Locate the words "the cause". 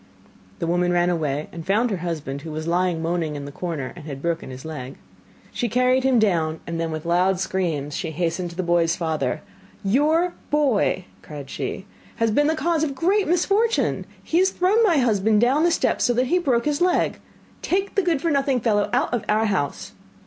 12.47-12.83